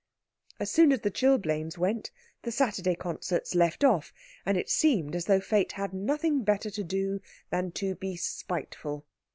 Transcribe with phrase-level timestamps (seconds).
[0.59, 2.09] As soon as the chilblains went,
[2.41, 4.11] the Saturday concerts left off,
[4.47, 9.05] and it seemed as though Fate had nothing better to do than to be spiteful.